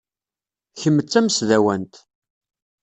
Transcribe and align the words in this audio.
Kemm 0.79 0.97
d 1.05 1.07
tamesdawant. 1.07 1.95